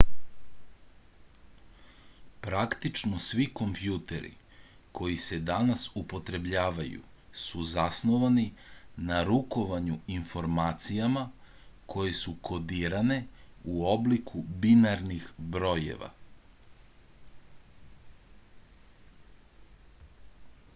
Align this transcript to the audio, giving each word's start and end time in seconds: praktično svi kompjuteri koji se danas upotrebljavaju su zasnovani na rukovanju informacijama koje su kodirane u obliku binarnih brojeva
praktično 2.45 3.19
svi 3.25 3.45
kompjuteri 3.59 4.31
koji 4.99 5.17
se 5.25 5.37
danas 5.49 5.83
upotrebljavaju 6.01 7.03
su 7.43 7.61
zasnovani 7.73 8.45
na 9.11 9.19
rukovanju 9.29 9.97
informacijama 10.15 11.27
koje 11.95 12.15
su 12.21 12.33
kodirane 12.49 13.17
u 13.75 13.85
obliku 13.97 14.43
binarnih 14.65 15.27
brojeva 15.57 16.09